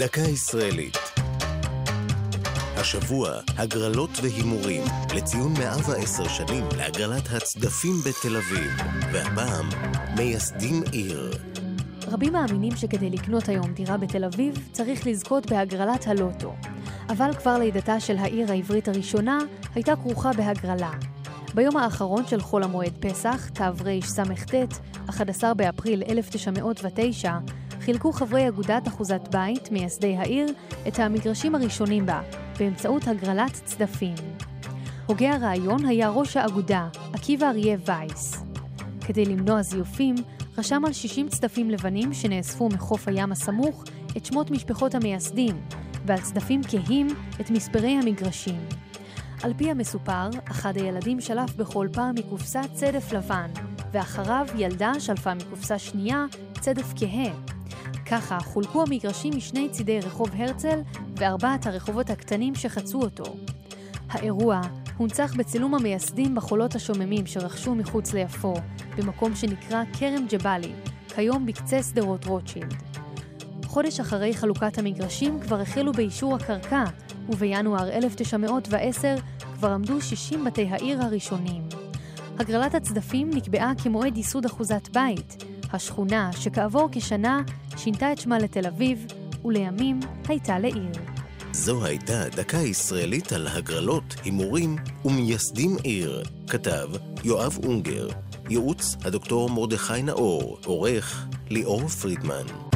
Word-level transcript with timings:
דקה 0.00 0.20
ישראלית. 0.20 0.98
השבוע, 2.76 3.30
הגרלות 3.58 4.10
והימורים, 4.22 4.82
לציון 5.16 5.52
110 5.58 6.28
שנים 6.28 6.64
להגרלת 6.76 7.22
הצדפים 7.30 7.94
בתל 8.06 8.36
אביב, 8.36 8.70
והפעם, 9.12 9.68
מייסדים 10.16 10.82
עיר. 10.92 11.30
רבים 12.06 12.32
מאמינים 12.32 12.76
שכדי 12.76 13.10
לקנות 13.10 13.48
היום 13.48 13.74
דירה 13.74 13.96
בתל 13.96 14.24
אביב, 14.24 14.68
צריך 14.72 15.06
לזכות 15.06 15.50
בהגרלת 15.50 16.06
הלוטו. 16.06 16.54
אבל 17.08 17.34
כבר 17.34 17.58
לידתה 17.58 18.00
של 18.00 18.16
העיר 18.16 18.52
העברית 18.52 18.88
הראשונה 18.88 19.38
הייתה 19.74 19.96
כרוכה 19.96 20.32
בהגרלה. 20.32 20.92
ביום 21.54 21.76
האחרון 21.76 22.26
של 22.26 22.40
חול 22.40 22.62
המועד 22.62 22.92
פסח, 23.00 23.48
תרס"ט, 23.48 24.54
11 25.08 25.54
באפריל 25.54 26.02
1909, 26.08 27.38
חילקו 27.90 28.12
חברי 28.12 28.48
אגודת 28.48 28.88
אחוזת 28.88 29.20
בית, 29.30 29.72
מייסדי 29.72 30.16
העיר, 30.16 30.46
את 30.88 30.98
המגרשים 30.98 31.54
הראשונים 31.54 32.06
בה, 32.06 32.22
באמצעות 32.58 33.08
הגרלת 33.08 33.60
צדפים. 33.64 34.14
הוגה 35.06 35.34
הרעיון 35.34 35.84
היה 35.84 36.08
ראש 36.08 36.36
האגודה, 36.36 36.88
עקיבא 37.12 37.46
אריה 37.46 37.76
וייס. 37.86 38.42
כדי 39.06 39.24
למנוע 39.24 39.62
זיופים, 39.62 40.14
רשם 40.58 40.84
על 40.84 40.92
60 40.92 41.28
צדפים 41.28 41.70
לבנים 41.70 42.14
שנאספו 42.14 42.68
מחוף 42.68 43.08
הים 43.08 43.32
הסמוך 43.32 43.84
את 44.16 44.26
שמות 44.26 44.50
משפחות 44.50 44.94
המייסדים, 44.94 45.60
ועל 46.06 46.20
צדפים 46.20 46.60
כהים 46.68 47.06
את 47.40 47.50
מספרי 47.50 47.90
המגרשים. 47.90 48.60
על 49.42 49.54
פי 49.56 49.70
המסופר, 49.70 50.28
אחד 50.50 50.76
הילדים 50.76 51.20
שלף 51.20 51.56
בכל 51.56 51.88
פעם 51.92 52.14
מקופסה 52.14 52.60
צדף 52.74 53.12
לבן, 53.12 53.50
ואחריו 53.92 54.46
ילדה 54.56 54.92
שלפה 54.98 55.34
מקופסה 55.34 55.78
שנייה 55.78 56.26
צדף 56.60 56.92
כהה. 56.96 57.59
ככה 58.10 58.40
חולקו 58.40 58.82
המגרשים 58.82 59.36
משני 59.36 59.68
צידי 59.68 60.00
רחוב 60.00 60.30
הרצל 60.36 60.80
וארבעת 61.16 61.66
הרחובות 61.66 62.10
הקטנים 62.10 62.54
שחצו 62.54 63.02
אותו. 63.02 63.24
האירוע 64.08 64.60
הונצח 64.96 65.34
בצילום 65.36 65.74
המייסדים 65.74 66.34
בחולות 66.34 66.74
השוממים 66.74 67.26
שרכשו 67.26 67.74
מחוץ 67.74 68.12
ליפו, 68.12 68.54
במקום 68.96 69.34
שנקרא 69.34 69.82
כרם 69.98 70.26
ג'באלי, 70.30 70.72
כיום 71.14 71.46
בקצה 71.46 71.82
שדרות 71.82 72.24
רוטשילד. 72.24 72.74
חודש 73.66 74.00
אחרי 74.00 74.34
חלוקת 74.34 74.78
המגרשים 74.78 75.40
כבר 75.40 75.60
החלו 75.60 75.92
באישור 75.92 76.34
הקרקע, 76.34 76.84
ובינואר 77.28 77.90
1910 77.90 79.14
כבר 79.54 79.70
עמדו 79.70 80.00
60 80.00 80.44
בתי 80.44 80.68
העיר 80.70 81.02
הראשונים. 81.02 81.62
הגרלת 82.38 82.74
הצדפים 82.74 83.30
נקבעה 83.34 83.72
כמועד 83.82 84.16
ייסוד 84.16 84.44
אחוזת 84.44 84.88
בית, 84.92 85.44
השכונה 85.72 86.30
שכעבור 86.32 86.88
כשנה 86.92 87.42
שינתה 87.84 88.12
את 88.12 88.18
שמה 88.18 88.38
לתל 88.38 88.66
אביב, 88.66 89.06
ולימים 89.44 90.00
הייתה 90.28 90.58
לעיר. 90.58 90.92
זו 91.52 91.84
הייתה 91.84 92.28
דקה 92.28 92.56
ישראלית 92.56 93.32
על 93.32 93.46
הגרלות, 93.46 94.14
הימורים 94.24 94.76
ומייסדים 95.04 95.76
עיר. 95.82 96.22
כתב 96.48 96.88
יואב 97.24 97.58
אונגר, 97.64 98.08
ייעוץ 98.50 98.96
הדוקטור 99.04 99.50
מרדכי 99.50 100.02
נאור, 100.02 100.58
עורך 100.66 101.26
ליאור 101.50 101.88
פרידמן. 101.88 102.69